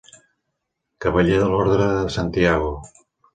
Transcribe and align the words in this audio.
Cavaller 1.05 1.35
de 1.43 1.51
l'Orde 1.51 1.77
de 1.83 2.07
Santiago. 2.17 2.73